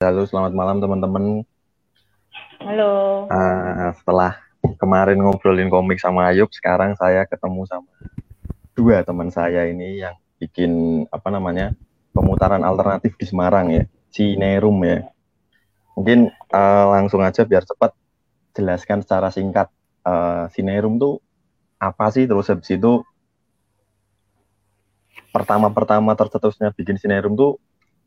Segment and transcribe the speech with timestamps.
[0.00, 1.44] Halo, selamat malam teman-teman.
[2.64, 3.28] Halo.
[3.28, 4.40] Uh, setelah
[4.80, 7.92] kemarin ngobrolin komik sama Ayub, sekarang saya ketemu sama
[8.72, 11.76] dua teman saya ini yang bikin apa namanya
[12.16, 15.04] pemutaran alternatif di Semarang ya, Cinerum ya.
[15.92, 17.92] Mungkin uh, langsung aja biar cepat
[18.56, 19.68] jelaskan secara singkat
[20.08, 21.20] uh, Cinerum tuh
[21.76, 23.04] apa sih terus habis itu
[25.28, 27.60] pertama-pertama tercetusnya bikin Cinerum tuh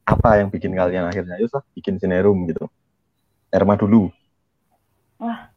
[0.04, 2.68] apa yang bikin kalian akhirnya yuk lah bikin Cinerum gitu.
[3.54, 4.11] Erma dulu.
[5.21, 5.48] Wah,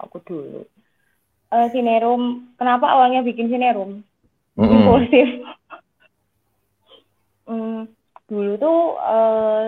[0.00, 0.64] aku dulu.
[1.50, 4.00] Uh, Cinerum, kenapa awalnya bikin Cinerum?
[4.56, 4.72] Mm -hmm.
[4.72, 5.28] Impulsif.
[7.50, 7.80] hmm,
[8.30, 9.66] dulu tuh uh,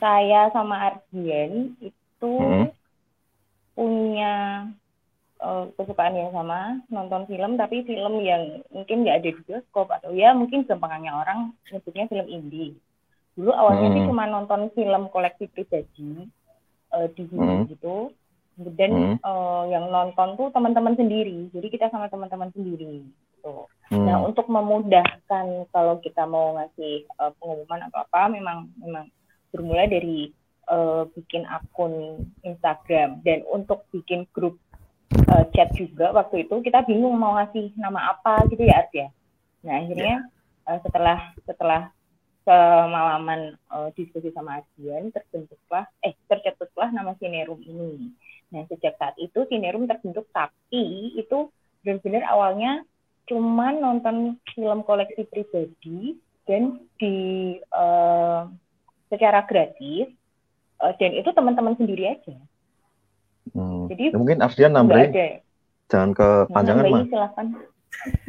[0.00, 2.66] saya sama Ardian itu mm -hmm.
[3.76, 4.34] punya
[5.42, 10.10] uh, kesukaan yang sama nonton film tapi film yang mungkin nggak ada di bioskop atau
[10.14, 12.74] ya mungkin gampangnya orang nyebutnya film indie
[13.38, 13.94] dulu awalnya hmm.
[13.94, 16.26] sih cuma nonton film koleksi pribadi
[16.90, 17.70] uh, di hmm.
[17.70, 18.10] gitu
[18.58, 19.16] kemudian hmm.
[19.22, 24.02] uh, yang nonton tuh teman-teman sendiri jadi kita sama teman-teman sendiri gitu hmm.
[24.02, 29.06] nah untuk memudahkan kalau kita mau ngasih uh, pengumuman atau apa memang memang
[29.54, 30.34] bermula dari
[30.66, 34.58] uh, bikin akun Instagram dan untuk bikin grup
[35.30, 39.08] uh, chat juga waktu itu kita bingung mau ngasih nama apa gitu ya Art ya
[39.62, 40.26] nah akhirnya
[40.66, 41.94] uh, setelah setelah
[42.48, 48.16] semalaman uh, diskusi sama Adian terbentuklah eh tercetuslah nama Sinerum ini.
[48.48, 51.52] Nah sejak saat itu Sinerum terbentuk tapi itu
[51.84, 52.88] benar-benar awalnya
[53.28, 56.16] cuma nonton film koleksi pribadi
[56.48, 57.16] dan di
[57.76, 58.48] uh,
[59.12, 60.08] secara gratis
[60.80, 62.32] uh, dan itu teman-teman sendiri aja.
[63.52, 63.92] Hmm.
[63.92, 65.44] Jadi ya, mungkin Ardian nambahin
[65.92, 67.04] jangan kepanjangan mah.
[67.04, 67.46] Silakan.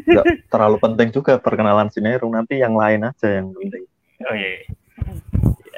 [0.03, 3.87] Nggak terlalu penting juga perkenalan Sinerum nanti yang lain aja yang penting.
[4.27, 4.67] Oh iya.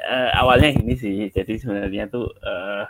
[0.02, 2.84] Uh, awalnya ini sih, jadi sebenarnya tuh uh,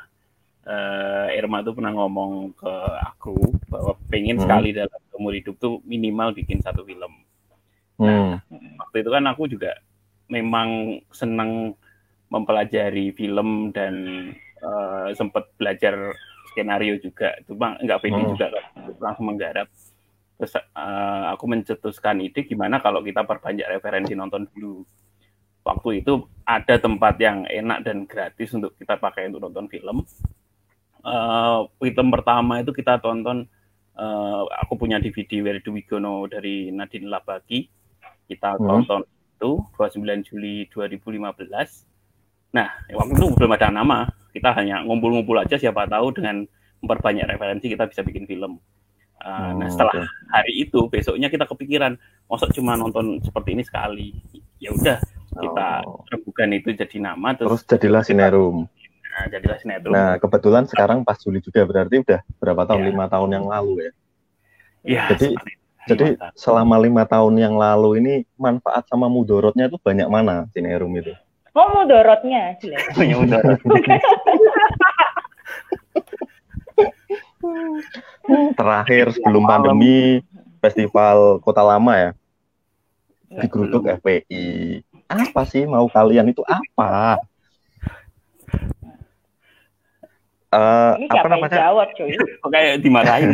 [0.64, 2.72] uh, Irma tuh pernah ngomong ke
[3.04, 3.36] aku
[3.68, 4.44] bahwa pengen hmm.
[4.48, 7.12] sekali dalam umur hidup tuh minimal bikin satu film.
[8.00, 8.80] Nah, hmm.
[8.80, 9.76] waktu itu kan aku juga
[10.32, 11.76] memang senang
[12.32, 13.94] mempelajari film dan
[14.64, 16.16] uh, sempat belajar
[16.48, 17.36] skenario juga.
[17.44, 18.30] Cuma nggak pede hmm.
[18.32, 18.64] juga kan,
[19.04, 19.68] langsung menggarap.
[20.40, 24.80] Terus uh, aku mencetuskan ide gimana kalau kita perbanyak referensi nonton dulu
[25.62, 30.02] waktu itu ada tempat yang enak dan gratis untuk kita pakai untuk nonton film.
[31.02, 33.46] Uh, film pertama itu kita tonton,
[33.98, 37.66] uh, aku punya DVD Where Do We Go Now dari Nadine Labaki.
[38.26, 38.66] Kita hmm.
[38.66, 39.02] tonton
[39.38, 42.54] itu 29 Juli 2015.
[42.54, 44.06] Nah, waktu itu belum ada nama.
[44.32, 46.46] Kita hanya ngumpul-ngumpul aja siapa tahu dengan
[46.80, 48.58] memperbanyak referensi kita bisa bikin film.
[49.22, 50.02] Uh, nah, setelah
[50.34, 51.94] hari itu besoknya kita kepikiran,
[52.26, 54.18] masa cuma nonton seperti ini sekali.
[54.58, 54.98] Ya udah,
[55.32, 56.04] kita oh.
[56.52, 58.68] itu jadi nama terus, terus jadilah sinerum.
[59.12, 59.92] Nah jadilah sinerum.
[59.92, 62.80] Nah kebetulan sekarang pas Juli juga berarti udah berapa tahun?
[62.84, 62.88] Ya.
[62.92, 63.92] lima tahun yang lalu ya?
[64.82, 65.32] Ya jadi
[65.88, 66.36] jadi tahun.
[66.36, 71.16] selama lima tahun yang lalu ini manfaat sama mudorotnya itu banyak mana sinerum itu?
[71.56, 72.56] Oh mudorotnya
[72.96, 73.60] banyak mudorot.
[78.54, 80.22] Terakhir sebelum pandemi
[80.62, 82.10] festival kota lama ya?
[83.32, 87.20] Di Geruduk FPI apa sih mau kalian itu apa?
[90.52, 91.56] Uh, ini apa namanya?
[91.56, 92.12] Jawab, cuy.
[92.52, 93.32] Kayak dimarahin.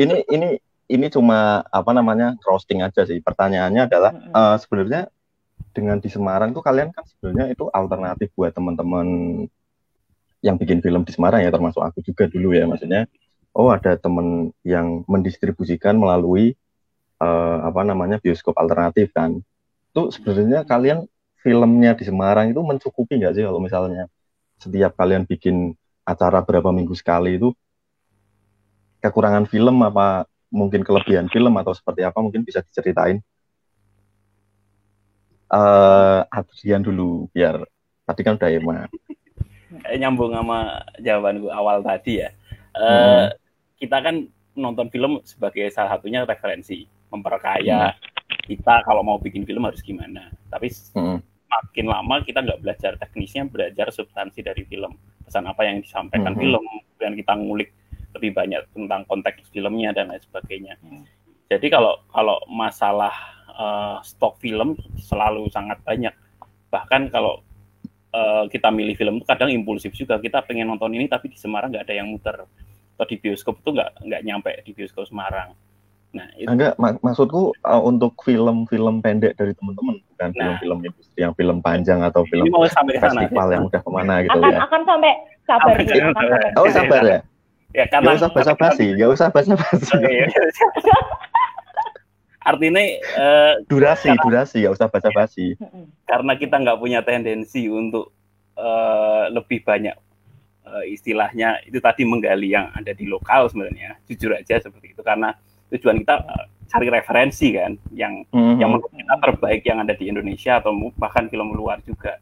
[0.00, 0.48] ini ini
[0.88, 3.20] ini cuma apa namanya roasting aja sih.
[3.20, 4.32] Pertanyaannya adalah mm -hmm.
[4.32, 5.02] uh, sebenarnya
[5.72, 9.06] dengan di Semarang tuh kalian kan sebenarnya itu alternatif buat teman-teman
[10.44, 13.08] yang bikin film di Semarang ya termasuk aku juga dulu ya maksudnya
[13.56, 16.58] oh ada teman yang mendistribusikan melalui
[17.22, 19.40] uh, apa namanya bioskop alternatif kan
[19.92, 21.04] itu sebenarnya kalian
[21.44, 24.08] filmnya di Semarang itu mencukupi nggak sih kalau misalnya
[24.56, 25.76] setiap kalian bikin
[26.08, 27.52] acara berapa minggu sekali itu
[29.04, 33.20] kekurangan film apa mungkin kelebihan film atau seperti apa mungkin bisa diceritain?
[35.52, 37.60] Uh, Adrian dulu biar
[38.08, 38.88] tadi kan udah Emma
[40.00, 42.32] nyambung sama jawaban gue awal tadi ya.
[42.72, 43.24] Uh, hmm.
[43.76, 44.16] kita kan
[44.56, 48.11] nonton film sebagai salah satunya referensi memperkaya hmm
[48.42, 50.28] kita kalau mau bikin film harus gimana.
[50.50, 51.18] Tapi hmm.
[51.48, 54.98] makin lama kita nggak belajar teknisnya, belajar substansi dari film.
[55.22, 56.40] Pesan apa yang disampaikan hmm.
[56.42, 56.64] film,
[56.98, 57.70] dan kita ngulik
[58.12, 60.74] lebih banyak tentang konteks filmnya dan lain sebagainya.
[60.82, 61.06] Hmm.
[61.48, 63.14] Jadi kalau kalau masalah
[63.54, 66.12] uh, stok film selalu sangat banyak.
[66.68, 67.40] Bahkan kalau
[68.12, 70.18] uh, kita milih film itu kadang impulsif juga.
[70.18, 72.44] Kita pengen nonton ini tapi di Semarang nggak ada yang muter.
[72.96, 75.71] Atau di bioskop itu nggak nggak nyampe di bioskop Semarang
[76.12, 76.44] Nah, itu.
[76.44, 80.60] enggak mak maksudku uh, untuk film-film pendek dari teman-teman bukan nah.
[80.60, 84.14] film-film industri yang film panjang atau film mau sampai festival sana, yang udah ke mana
[84.20, 84.58] gitu akan, ya.
[84.60, 85.12] Akan sampai
[85.48, 86.06] sabar sampai, ya.
[86.60, 87.20] Oh, sabar ya.
[87.72, 89.96] Ya, karena, gak usah basa-basi, gak usah basa-basi.
[92.44, 92.84] Artinya
[93.16, 95.46] uh, durasi, karena, durasi, gak usah basa-basi.
[96.04, 98.12] Karena kita nggak punya tendensi untuk
[98.60, 99.96] uh, lebih banyak
[100.68, 103.96] uh, istilahnya itu tadi menggali yang ada di lokal sebenarnya.
[104.04, 105.32] Jujur aja seperti itu karena
[105.72, 108.56] tujuan kita uh, cari referensi kan yang mm-hmm.
[108.60, 112.16] yang menurut kita terbaik yang ada di Indonesia atau bahkan film luar juga.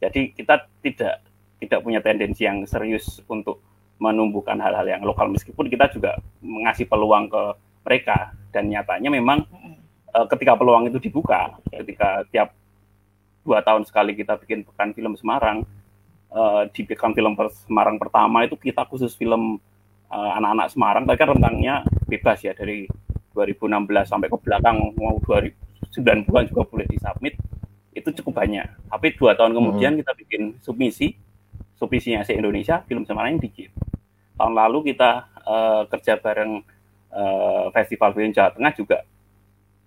[0.00, 1.24] Jadi kita tidak
[1.56, 3.64] tidak punya tendensi yang serius untuk
[3.96, 7.42] menumbuhkan hal-hal yang lokal meskipun kita juga mengasih peluang ke
[7.80, 9.48] mereka dan nyatanya memang
[10.12, 12.52] uh, ketika peluang itu dibuka ketika tiap
[13.40, 15.64] dua tahun sekali kita bikin pekan film Semarang
[16.28, 17.32] uh, di pekan film
[17.64, 19.56] Semarang pertama itu kita khusus film
[20.10, 21.74] anak-anak Semarang tapi kan rentangnya
[22.06, 22.86] bebas ya dari
[23.34, 27.34] 2016 sampai ke belakang mau 2009 bulan juga boleh disubmit
[27.96, 28.66] itu cukup banyak.
[28.92, 30.00] Tapi dua tahun kemudian hmm.
[30.04, 31.16] kita bikin submisi
[31.76, 33.70] submisinya se Indonesia film Semarang yang dikit
[34.36, 36.60] tahun lalu kita uh, kerja bareng
[37.12, 38.98] uh, festival film Jawa Tengah juga.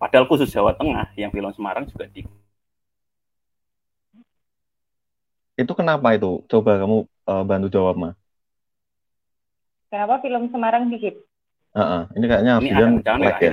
[0.02, 2.26] Padahal khusus Jawa Tengah yang film Semarang juga di
[5.60, 6.40] itu kenapa itu?
[6.48, 8.14] Coba kamu uh, bantu jawab mah
[9.90, 11.20] kenapa film Semarang dikit
[11.74, 12.02] uh -uh.
[12.16, 13.52] ini kayaknya ini jangan like ya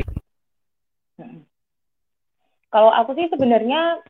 [2.71, 4.05] kalau aku sih sebenarnya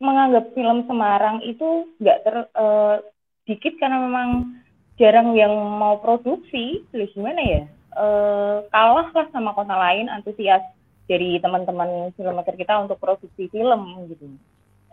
[0.00, 3.00] menganggap film Semarang itu nggak ter uh,
[3.48, 4.60] dikit karena memang
[4.96, 7.62] jarang yang mau produksi, terus gimana ya?
[7.94, 8.06] E,
[8.70, 10.62] kalah lah sama kota lain antusias
[11.10, 14.26] dari teman-teman filmmaker kita untuk produksi film gitu.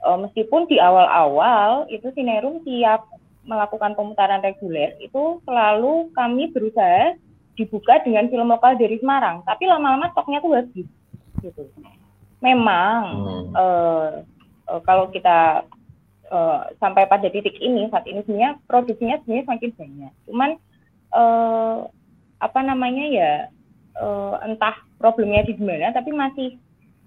[0.02, 3.06] E, meskipun di awal-awal itu Sinerum siap
[3.46, 7.18] melakukan pemutaran reguler itu selalu kami berusaha
[7.58, 10.88] dibuka dengan film lokal dari Semarang, tapi lama-lama stoknya tuh habis
[11.42, 11.64] gitu.
[12.42, 13.46] Memang hmm.
[13.54, 13.66] e,
[14.66, 15.68] e, kalau kita
[16.32, 20.14] uh, sampai pada titik ini saat ini sebenarnya produksinya sebenarnya semakin banyak.
[20.26, 20.50] Cuman
[21.12, 21.78] uh,
[22.42, 23.32] apa namanya ya
[24.00, 26.58] uh, entah problemnya di mana tapi masih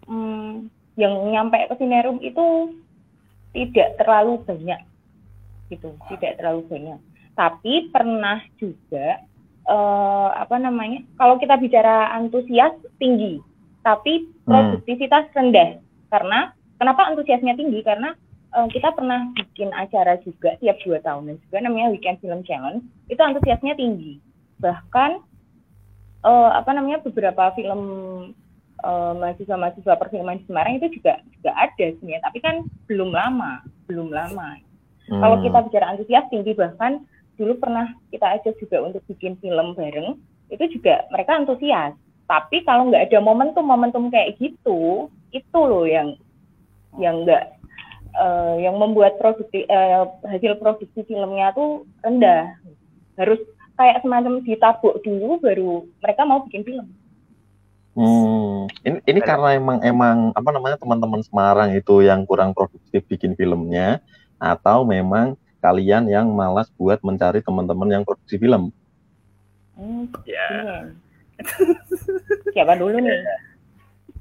[0.06, 2.76] um, yang nyampe ke Sinerum itu
[3.56, 4.80] tidak terlalu banyak
[5.68, 7.00] gitu, tidak terlalu banyak.
[7.34, 9.22] Tapi pernah juga
[9.66, 13.42] uh, apa namanya kalau kita bicara antusias tinggi,
[13.84, 14.48] tapi hmm.
[14.48, 15.78] produktivitas rendah
[16.08, 18.14] karena kenapa antusiasnya tinggi karena
[18.54, 22.80] uh, kita pernah bikin acara juga tiap dua tahunan juga namanya Weekend Film Challenge
[23.10, 24.22] itu antusiasnya tinggi
[24.62, 25.20] bahkan
[26.22, 27.82] uh, apa namanya beberapa film
[28.86, 32.54] uh, mahasiswa-mahasiswa perfilman di Semarang itu juga juga ada sebenarnya tapi kan
[32.86, 34.62] belum lama belum lama
[35.10, 35.20] hmm.
[35.20, 37.02] kalau kita bicara antusias tinggi bahkan
[37.34, 40.16] dulu pernah kita ajak juga untuk bikin film bareng
[40.52, 41.92] itu juga mereka antusias
[42.24, 46.14] tapi kalau nggak ada momentum momentum kayak gitu itu loh yang
[46.96, 47.58] yang nggak
[48.14, 52.54] uh, yang membuat produksi uh, hasil produksi filmnya tuh rendah
[53.18, 53.40] harus
[53.74, 55.72] kayak semacam ditabuk dulu baru
[56.02, 56.86] mereka mau bikin film.
[57.94, 63.38] Hmm, ini, ini karena emang emang apa namanya teman-teman Semarang itu yang kurang produktif bikin
[63.38, 64.02] filmnya
[64.38, 68.68] atau memang kalian yang malas buat mencari teman-teman yang produksi film?
[69.74, 70.48] Hmm, ya.
[72.54, 73.18] Siapa dulu nih?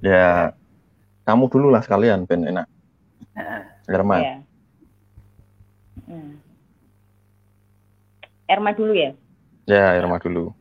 [0.02, 0.56] Ya,
[1.28, 2.68] kamu dulu lah sekalian, Ben enak.
[3.88, 4.18] Erma.
[4.20, 4.36] Ya.
[6.08, 6.32] Hmm.
[8.48, 9.12] Erma dulu ya?
[9.68, 10.52] Ya, Erma dulu.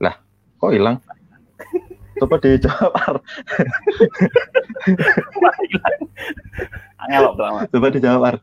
[0.00, 0.16] Lah,
[0.60, 1.00] kok hilang?
[2.22, 3.18] Coba dijawab.
[7.74, 8.38] Coba dijawab.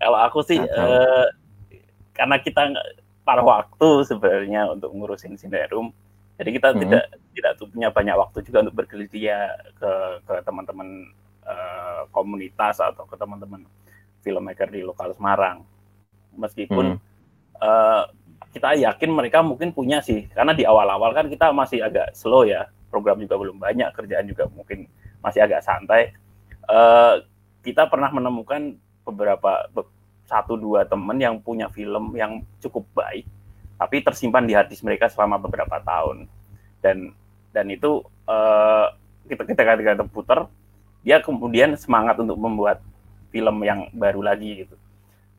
[0.00, 1.26] Kalau aku sih, eh,
[2.16, 2.72] karena kita
[3.22, 5.92] para waktu sebenarnya untuk ngurusin Sinderum,
[6.40, 6.80] jadi kita hmm.
[6.88, 7.04] tidak
[7.36, 9.92] tidak punya banyak waktu juga untuk bergerilya ke
[10.24, 11.12] ke teman-teman
[11.46, 13.62] uh, komunitas atau ke teman-teman
[14.24, 15.62] filmmaker di lokal Semarang.
[16.34, 17.00] Meskipun hmm.
[17.60, 18.08] uh,
[18.50, 22.66] kita yakin mereka mungkin punya sih, karena di awal-awal kan kita masih agak slow ya,
[22.90, 24.90] program juga belum banyak, kerjaan juga mungkin
[25.22, 26.10] masih agak santai.
[26.66, 27.22] Uh,
[27.62, 28.74] kita pernah menemukan
[29.06, 29.70] beberapa
[30.26, 33.26] satu dua teman yang punya film yang cukup baik,
[33.78, 36.30] tapi tersimpan di harddisk mereka selama beberapa tahun
[36.82, 37.14] dan
[37.54, 38.90] dan itu uh,
[39.26, 40.50] kita kita ketika putar
[41.06, 42.82] dia kemudian semangat untuk membuat
[43.30, 44.76] film yang baru lagi gitu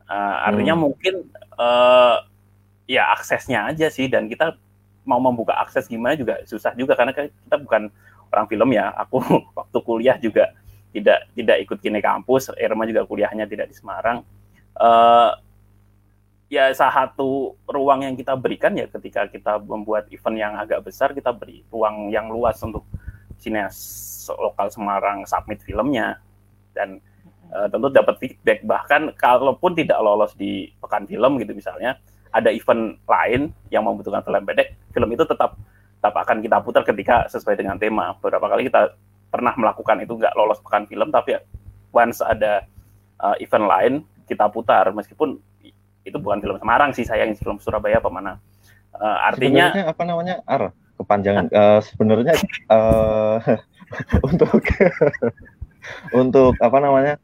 [0.08, 0.82] uh, artinya hmm.
[0.82, 1.14] mungkin
[1.60, 2.24] uh,
[2.90, 4.60] ya aksesnya aja sih dan kita
[5.04, 7.92] mau membuka akses gimana juga susah juga karena kita bukan
[8.32, 8.92] orang film ya.
[9.06, 9.20] Aku
[9.58, 10.52] waktu kuliah juga
[10.94, 14.24] tidak tidak ikut kini kampus Irma juga kuliahnya tidak di Semarang.
[14.74, 15.32] Uh,
[16.50, 21.14] ya salah satu ruang yang kita berikan ya ketika kita membuat event yang agak besar
[21.14, 22.86] kita beri ruang yang luas untuk
[23.38, 23.78] sineas
[24.34, 26.18] lokal Semarang submit filmnya.
[26.74, 26.98] Dan
[27.54, 28.66] uh, tentu dapat feedback.
[28.66, 32.00] Bahkan kalaupun tidak lolos di pekan film gitu misalnya
[32.34, 35.56] ada event lain yang membutuhkan film pendek film itu tetap
[36.04, 38.12] tetap akan kita putar ketika sesuai dengan tema.
[38.20, 38.92] Beberapa kali kita
[39.32, 41.40] pernah melakukan itu nggak lolos pekan film tapi
[41.96, 42.68] once ada
[43.24, 43.94] uh, event lain
[44.28, 44.92] kita putar.
[44.92, 45.40] Meskipun
[46.04, 48.36] itu bukan film Semarang sih sayang film Surabaya apa mana.
[48.92, 50.36] Uh, artinya sebenarnya apa namanya?
[50.44, 50.64] Ar
[51.00, 51.46] kepanjangan.
[51.56, 52.34] Uh, sebenarnya
[52.68, 53.38] uh,
[54.28, 54.60] untuk
[56.22, 57.16] untuk apa namanya?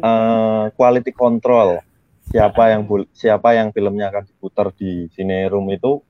[0.00, 1.84] Uh, quality control
[2.30, 6.00] siapa yang siapa yang filmnya akan diputar di Cinerum itu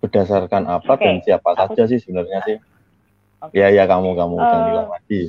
[0.00, 1.04] berdasarkan apa okay.
[1.04, 1.76] dan siapa Aku...
[1.76, 2.56] saja sih sebenarnya sih
[3.44, 3.60] okay.
[3.60, 5.22] ya ya kamu kamu uh, jangan bilang lagi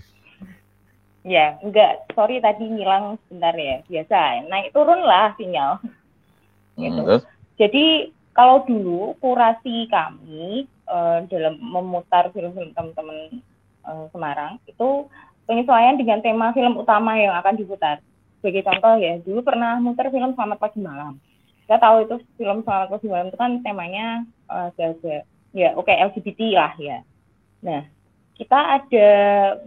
[1.27, 2.07] Ya, enggak.
[2.15, 3.83] Sorry tadi ngilang sebentar ya.
[3.83, 5.83] Biasa, naik turun lah sinyal.
[6.79, 7.03] Gitu.
[7.03, 7.19] Hmm,
[7.59, 13.43] Jadi kalau dulu kurasi kami uh, dalam memutar film-film teman-teman
[13.83, 15.11] uh, Semarang itu
[15.43, 17.99] penyesuaian dengan tema film utama yang akan diputar.
[18.47, 21.19] Sebagai contoh ya, dulu pernah muter film Selamat Pagi Malam.
[21.67, 24.71] Kita tahu itu film Selamat Pagi Malam itu kan temanya uh,
[25.51, 27.03] ya oke okay, LGBT lah ya.
[27.59, 27.83] Nah,
[28.39, 29.09] kita ada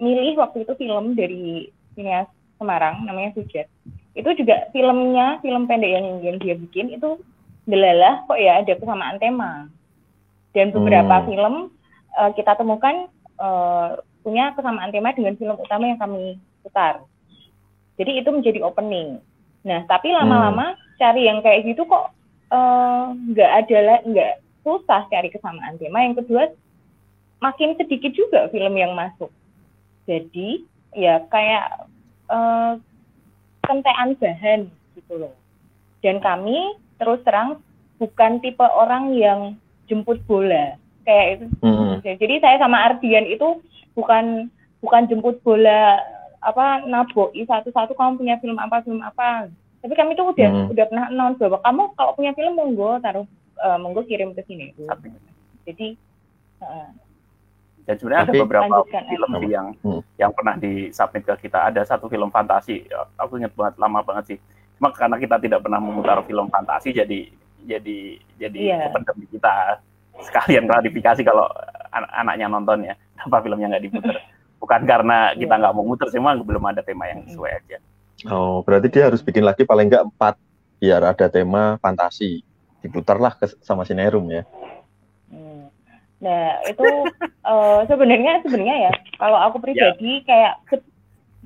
[0.01, 2.25] milih waktu itu film dari Sineas
[2.57, 3.69] Semarang namanya Sujat.
[4.17, 7.21] Itu juga filmnya, film pendek yang, yang dia bikin itu
[7.69, 9.69] delalah kok ya ada kesamaan tema.
[10.57, 11.27] Dan beberapa hmm.
[11.29, 11.55] film
[12.17, 13.13] uh, kita temukan
[13.45, 17.05] uh, punya kesamaan tema dengan film utama yang kami putar.
[18.01, 19.21] Jadi itu menjadi opening.
[19.69, 20.97] Nah, tapi lama-lama hmm.
[20.97, 22.17] cari yang kayak gitu kok
[22.49, 24.33] eh, nggak uh, ada nggak
[24.65, 26.09] susah cari kesamaan tema.
[26.09, 26.49] Yang kedua
[27.45, 29.29] makin sedikit juga film yang masuk.
[30.09, 30.65] Jadi
[30.97, 31.89] ya kayak
[32.33, 32.81] uh,
[33.69, 34.61] kentean bahan
[34.97, 35.37] gitu loh.
[36.01, 36.57] Dan kami
[36.97, 37.61] terus terang
[38.01, 39.61] bukan tipe orang yang
[39.93, 41.47] jemput bola kayak itu.
[41.61, 42.01] Hmm.
[42.01, 43.61] Jadi saya sama Ardian itu
[43.93, 44.49] bukan
[44.81, 46.01] bukan jemput bola
[46.41, 49.49] apa naboi satu-satu kamu punya film apa film apa.
[49.81, 50.73] Tapi kami tuh udah hmm.
[50.77, 53.25] udah pernah announce bahwa kamu kalau punya film monggo taruh
[53.61, 54.73] uh, monggo kirim ke sini.
[55.65, 55.97] Jadi
[56.61, 56.89] uh,
[57.89, 60.01] dan sebenarnya ada beberapa film sih yang hmm.
[60.21, 61.73] yang pernah disubmit ke kita.
[61.73, 62.85] Ada satu film fantasi,
[63.17, 64.39] aku ingat banget lama banget sih.
[64.77, 67.29] Cuma karena kita tidak pernah memutar film fantasi, jadi
[67.65, 67.99] jadi
[68.37, 68.89] jadi yeah.
[68.95, 69.81] di kita.
[70.21, 71.49] Sekalian klarifikasi kalau
[71.97, 74.17] an anaknya nonton ya, apa filmnya nggak diputar.
[74.61, 75.61] Bukan karena kita iya.
[75.65, 77.79] nggak mau muter, cuma belum ada tema yang sesuai aja.
[78.29, 80.37] Oh, berarti dia harus bikin lagi paling nggak empat
[80.77, 82.45] biar ada tema fantasi.
[82.81, 84.45] Diputarlah ke, sama Sinerum ya.
[86.21, 86.85] Nah itu
[87.49, 90.25] uh, sebenarnya sebenarnya ya kalau aku pribadi yeah.
[90.29, 90.85] kayak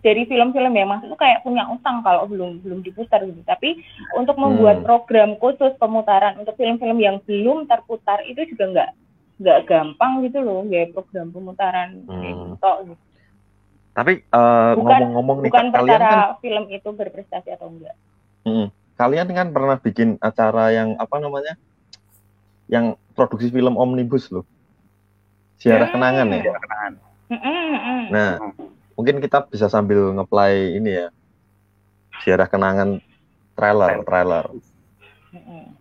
[0.05, 3.41] dari film-film yang masuk tuh kayak punya utang kalau belum belum diputar gitu.
[3.47, 3.81] Tapi
[4.19, 4.87] untuk membuat hmm.
[4.87, 8.91] program khusus pemutaran untuk film-film yang belum terputar itu juga nggak
[9.41, 12.23] nggak gampang gitu loh, ya program pemutaran hmm.
[12.23, 12.71] gitu.
[12.87, 13.03] gitu.
[13.95, 17.95] Tapi uh, ngomong-ngomong nih, bukan perkara kan, film itu berprestasi atau enggak.
[18.43, 18.67] Hmm,
[18.99, 21.55] kalian kan pernah bikin acara yang apa namanya,
[22.67, 24.43] yang produksi film omnibus loh
[25.65, 26.43] ziarah kenangan ya.
[26.45, 26.93] Kenangan.
[28.13, 28.31] Nah,
[28.93, 31.09] mungkin kita bisa sambil ngeplay ini ya.
[32.21, 33.01] Ziarah kenangan
[33.57, 34.45] trailer, trailer.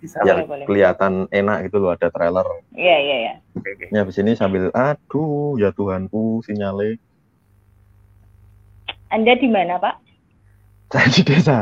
[0.01, 2.45] Bisa, yang boleh, kelihatan enak gitu loh ada trailer.
[2.73, 3.33] Iya, iya, iya.
[3.61, 6.97] Ini habis ini sambil aduh ya Tuhanku sinyale.
[9.13, 9.95] Anda di mana, Pak?
[10.89, 11.57] Saya di desa.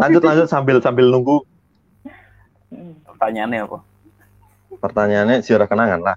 [0.00, 1.44] lanjut lanjut sambil sambil nunggu.
[3.06, 3.78] Pertanyaannya apa?
[4.78, 6.16] Pertanyaannya ziarah kenangan lah.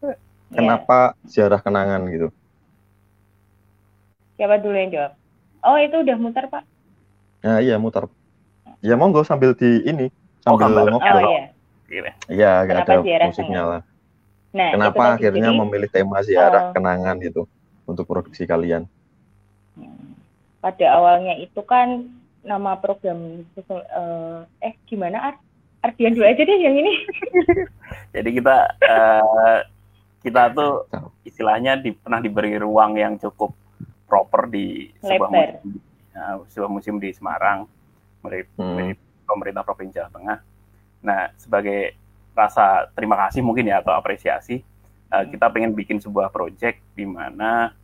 [0.00, 0.16] Iya.
[0.54, 1.28] Kenapa yeah.
[1.28, 2.28] ziarah kenangan gitu?
[4.38, 5.12] Siapa dulu yang jawab?
[5.66, 6.62] Oh itu udah muter pak?
[7.42, 8.06] Ya iya muter.
[8.84, 10.06] Ya monggo sambil di ini
[10.46, 11.18] sambil oh, ngobrol.
[11.18, 11.22] Oh
[11.88, 12.12] iya.
[12.28, 13.82] Iya gak ada musiknya lah.
[14.52, 17.44] Nah, Kenapa akhirnya jadi, memilih tema ziarah uh, kenangan itu
[17.84, 18.88] untuk produksi kalian?
[19.76, 20.16] Hmm.
[20.60, 22.08] Pada awalnya itu kan
[22.44, 25.34] nama program uh, eh gimana Ar
[25.84, 26.92] Ardian dulu aja deh yang ini.
[28.16, 29.58] Jadi kita uh,
[30.24, 30.88] kita tuh
[31.22, 33.54] istilahnya di, pernah diberi ruang yang cukup
[34.08, 35.78] proper di sebuah museum,
[36.16, 37.68] uh, sebuah museum di Semarang
[38.24, 39.24] dari, hmm.
[39.28, 40.38] pemerintah provinsi Jawa Tengah.
[41.04, 41.94] Nah, sebagai
[42.34, 44.62] rasa terima kasih mungkin ya atau apresiasi,
[45.10, 47.74] uh, kita pengen bikin sebuah proyek di mana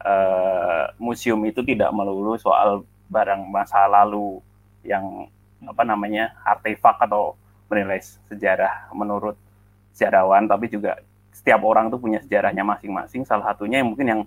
[0.00, 4.40] uh, museum itu tidak melulu soal barang masa lalu
[4.84, 5.28] yang
[5.62, 7.38] apa namanya artefak atau
[7.70, 9.38] menilai sejarah menurut
[9.96, 11.00] sejarawan, tapi juga
[11.32, 13.24] setiap orang tuh punya sejarahnya masing-masing.
[13.24, 14.22] Salah satunya yang mungkin yang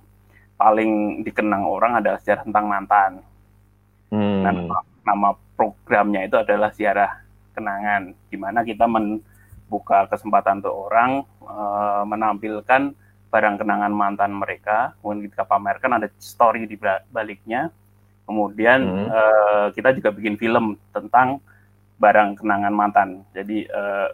[0.56, 3.12] paling dikenang orang adalah sejarah tentang mantan.
[4.10, 4.42] Hmm.
[4.42, 4.54] Nah,
[5.06, 7.22] nama programnya itu adalah ziarah
[7.56, 12.92] kenangan, di mana kita membuka kesempatan untuk orang uh, menampilkan
[13.32, 16.76] barang kenangan mantan mereka, kemudian kita pamerkan ada story di
[17.12, 17.72] baliknya,
[18.28, 19.08] kemudian hmm.
[19.08, 21.40] uh, kita juga bikin film tentang
[22.00, 23.24] barang kenangan mantan.
[23.32, 24.12] Jadi uh,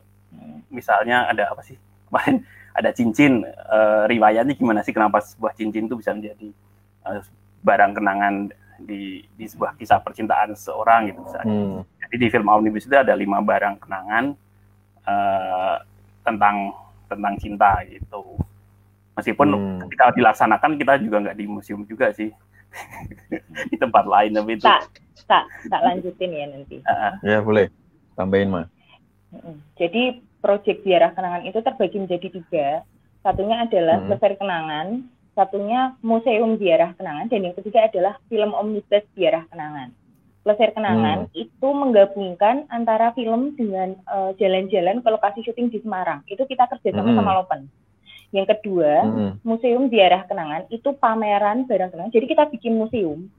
[0.69, 1.75] misalnya ada apa sih
[2.07, 2.45] kemarin
[2.79, 6.50] ada cincin uh, riwayatnya gimana sih kenapa sebuah cincin itu bisa menjadi
[7.03, 7.21] uh,
[7.62, 8.33] barang kenangan
[8.85, 11.47] di di sebuah kisah percintaan seorang gitu misalnya.
[11.47, 11.79] Hmm.
[12.07, 14.35] Jadi di film Omnibus itu ada lima barang kenangan
[15.05, 15.75] uh,
[16.21, 16.75] tentang
[17.07, 18.38] tentang cinta gitu.
[19.15, 19.79] Meskipun hmm.
[19.88, 22.31] ketika dilaksanakan kita juga nggak di museum juga sih
[23.71, 24.65] di tempat lain tapi itu.
[24.65, 24.88] Tak
[25.27, 26.77] tak tak lanjutin ya nanti.
[26.91, 27.67] Uh, ya boleh
[28.15, 28.65] tambahin mah.
[29.79, 32.67] Jadi proyek biara kenangan itu terbagi menjadi tiga.
[33.21, 34.17] Satunya adalah hmm.
[34.17, 34.88] kenangan,
[35.31, 39.95] satunya museum biara kenangan, dan yang ketiga adalah film omnibus biara kenangan.
[40.41, 41.38] Plesir kenangan hmm.
[41.38, 46.25] itu menggabungkan antara film dengan eh, jalan-jalan ke lokasi syuting di Semarang.
[46.25, 47.17] Itu kita kerjasama hmm.
[47.21, 47.61] sama Lopen.
[48.33, 49.31] Yang kedua, hmm.
[49.45, 52.15] museum biara kenangan itu pameran barang kenangan.
[52.15, 53.29] Jadi kita bikin museum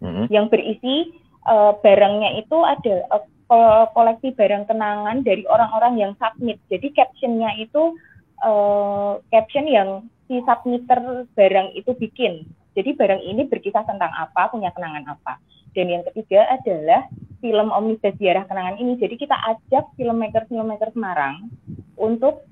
[0.00, 0.32] hmm.
[0.32, 1.12] yang berisi
[1.44, 3.20] uh, barangnya itu ada
[3.50, 6.56] uh, koleksi barang kenangan dari orang-orang yang submit.
[6.72, 7.98] Jadi captionnya itu
[8.40, 12.46] uh, caption yang si submitter barang itu bikin.
[12.78, 15.42] Jadi barang ini berkisah tentang apa, punya kenangan apa.
[15.74, 17.10] Dan yang ketiga adalah
[17.42, 18.94] film Omnibus Ziarah Kenangan ini.
[18.94, 21.50] Jadi kita ajak filmmaker-filmmaker Semarang
[21.98, 22.46] untuk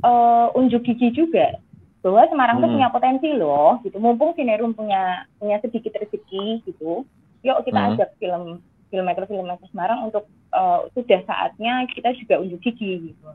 [0.00, 1.60] uh, unjuk gigi juga
[2.04, 2.74] bahwa Semarang itu hmm.
[2.76, 7.08] punya potensi loh gitu mumpung Sinerum punya punya sedikit rezeki gitu
[7.40, 7.88] yuk kita hmm.
[7.96, 8.60] ajak film
[8.92, 13.28] filmmaker filmmaker Semarang untuk uh, sudah saatnya kita juga unjuk gigi gitu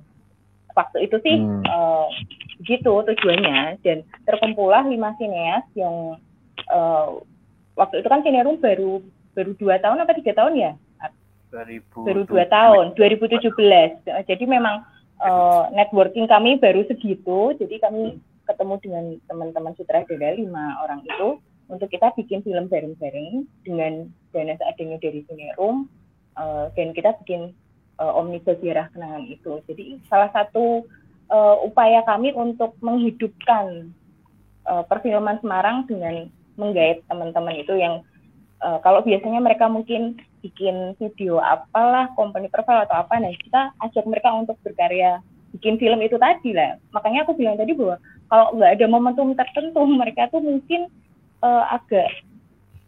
[0.76, 1.64] waktu itu sih hmm.
[1.66, 2.08] uh,
[2.66, 3.80] gitu tujuannya.
[3.86, 6.18] Dan terkumpullah lima sineas yang
[6.70, 7.20] uh,
[7.80, 9.00] waktu itu kan Sinerum baru
[9.34, 10.74] baru dua tahun apa tiga tahun ya?
[11.50, 14.86] 2000, baru dua tahun 2017 jadi memang
[15.18, 17.58] uh, networking kami baru segitu.
[17.58, 24.10] Jadi kami ketemu dengan teman-teman sutradara lima orang itu untuk kita bikin film bareng-bareng dengan
[24.34, 25.90] dana seadanya dari Sinerum.
[26.40, 27.52] Uh, dan kita bikin
[28.00, 29.60] uh, omnibus ziarah kenangan itu.
[29.68, 30.88] Jadi salah satu
[31.30, 33.92] uh, upaya kami untuk menghidupkan
[34.66, 38.04] uh, perfilman Semarang dengan menggait teman-teman itu yang
[38.64, 44.06] uh, kalau biasanya mereka mungkin bikin video apalah company profile atau apa, nah kita ajak
[44.08, 45.20] mereka untuk berkarya
[45.56, 46.80] bikin film itu tadi lah.
[46.96, 50.88] Makanya aku bilang tadi bahwa kalau nggak ada momentum tertentu mereka tuh mungkin
[51.44, 52.08] uh, agak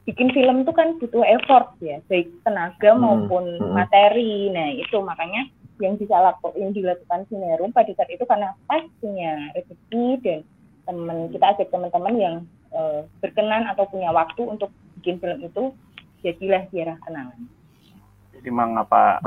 [0.05, 3.01] bikin film itu kan butuh effort ya, baik tenaga hmm.
[3.01, 3.73] maupun hmm.
[3.73, 4.49] materi.
[4.49, 5.47] Nah itu makanya
[5.81, 10.39] yang bisa laku, yang dilakukan Sinerum pada saat itu karena pas punya rezeki dan
[10.85, 12.35] teman kita ajak teman-teman yang
[12.73, 14.69] uh, berkenan atau punya waktu untuk
[15.01, 15.63] bikin film itu
[16.21, 17.41] jadilah Tiara Kenangan.
[18.37, 19.21] Jadi mengapa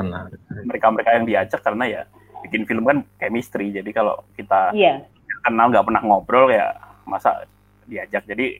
[0.67, 2.01] mereka-mereka yang diajak karena ya
[2.47, 3.71] bikin film kan chemistry.
[3.71, 5.03] Jadi kalau kita yeah.
[5.43, 6.75] kenal nggak pernah ngobrol ya
[7.07, 7.47] masa
[7.87, 8.27] diajak.
[8.27, 8.59] Jadi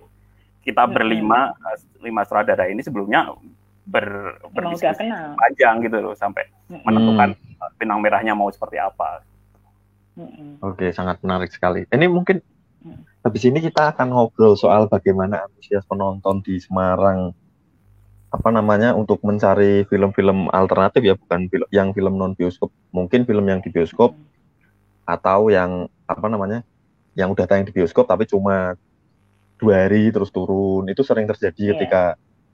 [0.65, 2.01] kita berlima hmm.
[2.01, 3.30] lima sutradara ini sebelumnya
[3.86, 5.06] ber berdiskusi
[5.38, 6.82] panjang gitu loh sampai hmm.
[6.82, 7.30] menentukan
[7.78, 9.21] benang merahnya mau seperti apa.
[10.17, 10.58] Hmm.
[10.65, 11.86] Oke, sangat menarik sekali.
[11.86, 12.41] Ini mungkin
[12.82, 13.21] hmm.
[13.21, 17.38] habis ini kita akan ngobrol soal bagaimana antusias penonton di Semarang
[18.34, 23.47] apa namanya untuk mencari film-film alternatif ya bukan film yang film non bioskop mungkin film
[23.47, 25.08] yang di bioskop hmm.
[25.08, 26.60] atau yang apa namanya
[27.15, 28.75] yang udah tayang di bioskop tapi cuma
[29.55, 31.71] dua hari terus turun itu sering terjadi yeah.
[31.75, 32.03] ketika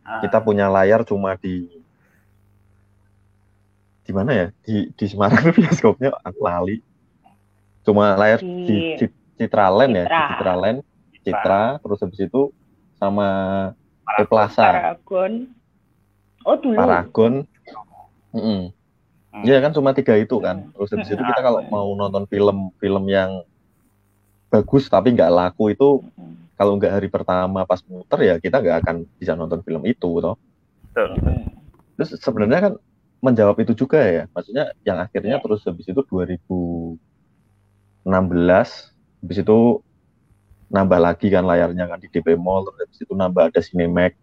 [0.05, 0.21] uh.
[0.21, 1.69] kita punya layar cuma di
[4.01, 6.77] di mana ya di di Semarang bioskopnya aku lali
[7.81, 9.05] cuma layar di, di,
[9.37, 10.77] Citraland ya di Citraland
[11.21, 12.53] Citra terus habis itu
[12.97, 13.29] sama
[14.05, 14.29] Paragon.
[14.29, 15.33] Plaza Paragon
[16.45, 17.33] oh dulu Paragon
[18.33, 18.61] mm -mm.
[19.31, 19.47] Hmm.
[19.47, 20.59] Ya kan cuma tiga itu kan.
[20.59, 20.75] Hmm.
[20.75, 23.47] Terus habis itu kita kalau mau nonton film-film yang
[24.51, 28.85] bagus tapi nggak laku itu hmm kalau nggak hari pertama pas muter ya kita nggak
[28.85, 30.37] akan bisa nonton film itu toh.
[31.97, 32.73] Terus sebenarnya kan
[33.17, 35.41] menjawab itu juga ya, maksudnya yang akhirnya yeah.
[35.41, 38.05] terus habis itu 2016
[39.25, 39.57] habis itu
[40.69, 44.13] nambah lagi kan layarnya kan di DP Mall terus habis itu nambah ada Cinemax.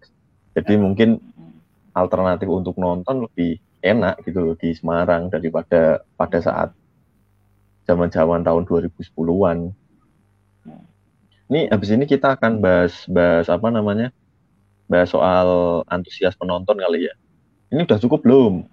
[0.54, 1.18] Jadi mungkin
[1.90, 6.70] alternatif untuk nonton lebih enak gitu loh di Semarang daripada pada saat
[7.90, 9.74] zaman-zaman tahun 2010-an.
[11.48, 14.12] Ini habis ini kita akan bahas bahas apa namanya?
[14.88, 15.48] Bahas soal
[15.88, 17.14] antusias penonton kali ya.
[17.72, 18.64] Ini udah cukup belum?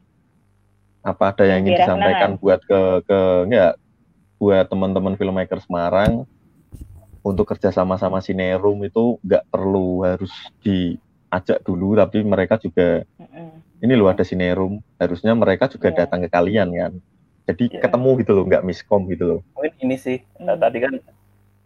[1.03, 3.73] Apa ada yang ingin disampaikan buat ke ke enggak
[4.35, 6.27] buat teman-teman filmmaker Semarang
[7.23, 13.07] untuk kerja sama-sama Sinerum itu nggak perlu harus diajak dulu tapi mereka juga
[13.85, 15.97] ini loh ada sinerum harusnya mereka juga yeah.
[16.05, 16.93] datang ke kalian kan
[17.45, 17.81] jadi yeah.
[17.85, 20.57] ketemu gitu loh nggak miskom gitu loh mungkin ini sih mm.
[20.57, 20.93] tadi kan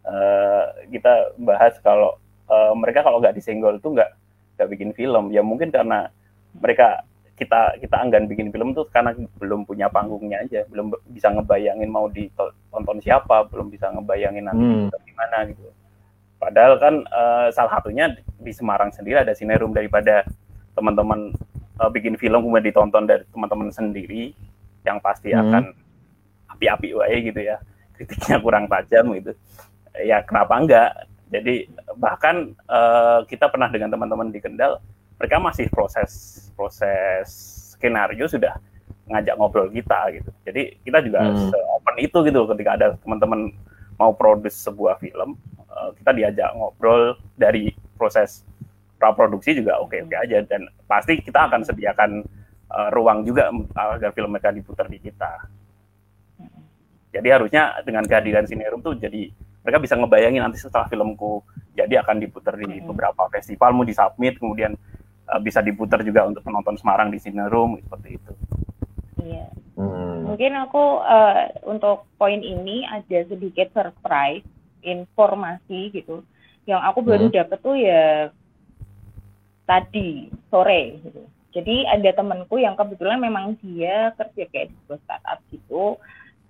[0.09, 2.17] uh, kita bahas kalau
[2.49, 4.11] uh, mereka kalau nggak disenggol tuh nggak
[4.57, 5.29] nggak bikin film.
[5.29, 6.09] Ya mungkin karena
[6.57, 7.05] mereka
[7.39, 10.65] kita kita enggan bikin film tuh karena belum punya panggungnya aja.
[10.67, 15.05] Belum bisa ngebayangin mau ditonton siapa belum bisa ngebayangin nanti hmm.
[15.05, 15.69] gimana gitu.
[16.39, 20.23] Padahal kan uh, salah satunya di Semarang sendiri ada sinerum daripada
[20.71, 21.35] teman-teman
[21.79, 24.31] uh, bikin film kemudian ditonton dari teman-teman sendiri
[24.87, 25.39] yang pasti hmm.
[25.43, 25.63] akan
[26.55, 27.59] api-api wae gitu ya.
[27.99, 29.35] Kritiknya kurang tajam gitu
[29.97, 30.89] ya kenapa enggak
[31.29, 34.81] jadi bahkan uh, kita pernah dengan teman-teman di Kendal
[35.21, 36.11] mereka masih proses
[36.57, 37.27] proses
[37.75, 38.57] skenario sudah
[39.09, 40.29] ngajak ngobrol kita gitu.
[40.45, 41.49] Jadi kita juga hmm.
[41.81, 43.51] open itu gitu ketika ada teman-teman
[43.99, 45.35] mau produce sebuah film,
[45.67, 48.45] uh, kita diajak ngobrol dari proses
[49.01, 52.23] praproduksi juga oke-oke aja dan pasti kita akan sediakan
[52.71, 55.49] uh, ruang juga agar film mereka diputar di kita.
[57.09, 61.43] Jadi harusnya dengan kehadiran Sinerum tuh jadi mereka bisa ngebayangin nanti setelah filmku
[61.75, 64.75] jadi akan diputar di beberapa festival, mau disubmit, kemudian
[65.31, 68.33] uh, bisa diputar juga untuk penonton Semarang di Room seperti itu.
[69.19, 69.47] Iya.
[69.79, 70.27] Hmm.
[70.27, 74.43] Mungkin aku uh, untuk poin ini ada sedikit surprise
[74.83, 76.23] informasi gitu.
[76.67, 77.35] Yang aku baru hmm.
[77.35, 78.03] dapat tuh ya
[79.63, 81.23] tadi sore gitu.
[81.49, 85.97] Jadi ada temanku yang kebetulan memang dia kerja kayak di sebuah startup gitu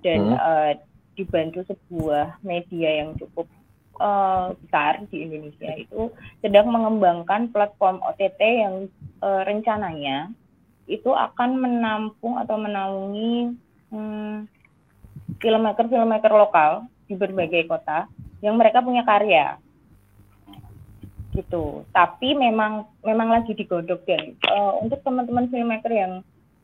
[0.03, 0.37] dan hmm.
[0.39, 0.73] uh,
[1.19, 3.45] dibantu sebuah media yang cukup
[3.99, 8.75] uh, besar di Indonesia itu sedang mengembangkan platform OTT yang
[9.19, 10.31] uh, rencananya
[10.89, 13.53] itu akan menampung atau menaungi
[13.93, 14.49] hmm,
[15.37, 18.09] filmmaker-filmmaker lokal di berbagai kota
[18.41, 19.59] yang mereka punya karya
[21.37, 21.85] gitu.
[21.93, 26.13] Tapi memang memang lagi digodok dan uh, untuk teman-teman filmmaker yang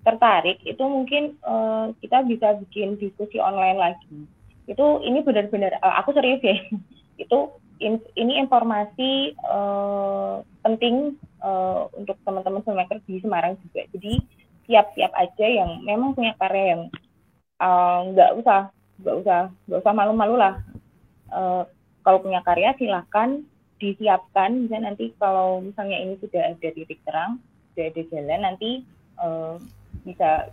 [0.06, 4.20] tertarik itu mungkin uh, kita bisa bikin diskusi online lagi.
[4.66, 6.58] Itu ini benar-benar uh, aku serius ya
[7.24, 7.38] itu
[7.80, 13.86] in, ini informasi uh, penting uh, untuk teman-teman filmmaker di Semarang juga.
[13.96, 14.20] Jadi
[14.66, 16.84] siap-siap aja yang memang punya karya yang
[18.12, 18.60] nggak uh, usah
[19.00, 20.60] nggak usah nggak usah malu-malu lah.
[21.30, 21.64] Uh,
[22.06, 23.42] kalau punya karya silahkan
[23.80, 24.66] disiapkan.
[24.66, 27.42] Misalnya nanti kalau misalnya ini sudah ada titik terang,
[27.74, 28.72] sudah ada jalan, nanti
[29.20, 29.60] uh,
[30.04, 30.50] bisa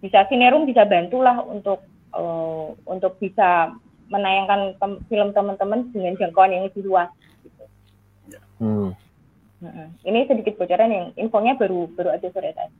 [0.00, 1.84] bisa sinerum bisa bantulah untuk
[2.20, 3.72] uh, untuk bisa
[4.12, 7.08] menayangkan tem film teman-teman dengan jangkauan yang lebih luas.
[7.46, 7.64] Gitu.
[8.60, 8.92] Hmm.
[9.60, 12.76] Nah, ini sedikit bocoran yang infonya baru baru aja sore tadi.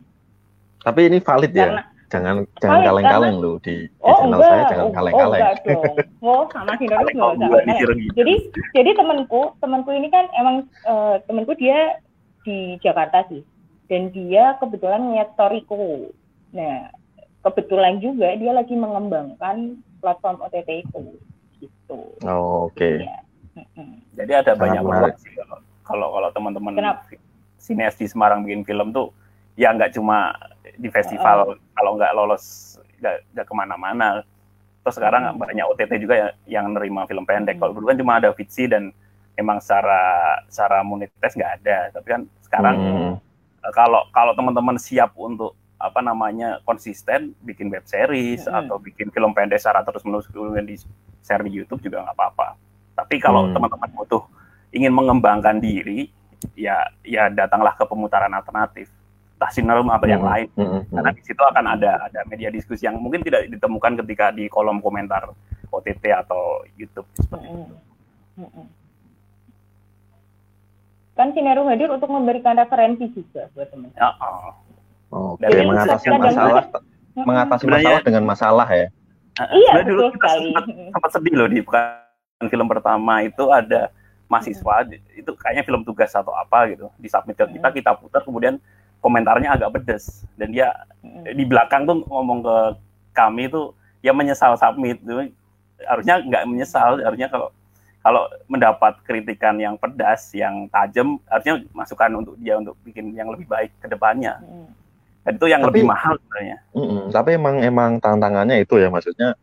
[0.81, 1.69] Tapi ini valid ya?
[1.69, 1.99] Karena, ya?
[2.11, 5.43] Jangan jangan kaleng-kaleng loh di, di oh, channel enggak, saya jangan oh, kaleng-kaleng.
[5.47, 5.97] Oh, dong.
[6.27, 7.63] Oh, sama sih enggak usah.
[8.19, 8.35] Jadi
[8.75, 10.57] jadi temanku, temanku ini kan emang
[10.91, 12.03] uh, temanku dia
[12.43, 13.47] di Jakarta sih.
[13.87, 16.11] Dan dia kebetulan ngeliat storyku.
[16.51, 16.91] Nah,
[17.41, 21.03] kebetulan juga dia lagi mengembangkan platform OTT itu
[21.61, 22.01] gitu.
[22.25, 22.77] Oh, oke.
[22.77, 23.05] Okay.
[23.05, 23.19] Ya.
[24.17, 26.73] Jadi ada Sangat banyak peluang sih kalau kalau kalau teman-teman
[27.61, 29.13] sineas di Semarang bikin film tuh
[29.59, 30.33] ya nggak cuma
[30.81, 34.25] di festival uh, kalau nggak lolos nggak ke mana-mana.
[34.81, 37.61] Terus sekarang uh, banyak OTT juga yang, yang nerima film pendek.
[37.61, 38.93] Uh, kalau dulu kan cuma ada Fitsi dan
[39.37, 41.79] emang secara secara monetis nggak ada.
[41.93, 42.77] Tapi kan sekarang
[43.61, 48.53] uh, kalau kalau teman-teman siap untuk apa namanya konsisten bikin web series hmm.
[48.53, 50.77] atau bikin film pendek secara terus menerus kemudian di
[51.25, 52.49] share di YouTube juga nggak apa-apa.
[53.01, 53.57] Tapi kalau hmm.
[53.57, 54.23] teman-teman butuh
[54.77, 56.13] ingin mengembangkan diri,
[56.53, 58.93] ya ya datanglah ke pemutaran alternatif,
[59.41, 60.13] entah atau hmm.
[60.13, 60.49] yang lain.
[60.53, 60.85] Hmm.
[60.93, 64.85] Karena di situ akan ada ada media diskusi yang mungkin tidak ditemukan ketika di kolom
[64.85, 65.33] komentar
[65.73, 67.57] OTT atau YouTube seperti hmm.
[67.57, 67.77] itu.
[68.37, 68.69] Hmm.
[71.17, 73.97] Kan Sinerum hadir untuk memberikan referensi juga buat teman-teman.
[73.97, 74.70] Ya, oh
[75.11, 76.65] Oh, dari mengatasi masalah,
[77.19, 78.87] mengatasi masalah dengan masalah ya.
[79.51, 83.91] Iya, dulu kita sempat, sempat sedih loh di bukan film pertama itu ada
[84.31, 84.87] mahasiswa
[85.19, 86.87] itu kayaknya film tugas atau apa gitu.
[87.03, 88.63] Di submit ke kita kita putar kemudian
[89.03, 90.23] komentarnya agak pedes.
[90.39, 90.71] Dan dia
[91.35, 92.57] di belakang tuh ngomong ke
[93.11, 93.75] kami tuh
[94.07, 95.03] ya menyesal submit.
[95.91, 97.51] Harusnya nggak menyesal harusnya kalau
[98.01, 103.45] kalau mendapat kritikan yang pedas yang tajam harusnya masukan untuk dia untuk bikin yang lebih
[103.45, 104.41] baik ke depannya
[105.25, 106.57] dan itu yang tapi, lebih mahal sebenarnya.
[106.73, 109.37] Mm, tapi emang emang tantangannya itu ya maksudnya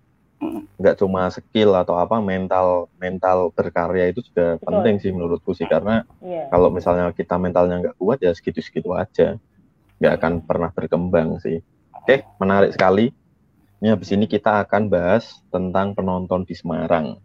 [0.78, 1.02] nggak mm.
[1.02, 4.66] cuma skill atau apa mental mental berkarya itu juga Betul.
[4.70, 6.46] penting sih menurutku sih karena yeah.
[6.50, 9.38] kalau misalnya kita mentalnya nggak kuat ya segitu-segitu aja
[9.98, 11.62] nggak akan pernah berkembang sih.
[11.94, 13.14] Oke menarik sekali.
[13.78, 17.22] Ini habis ini kita akan bahas tentang penonton di Semarang.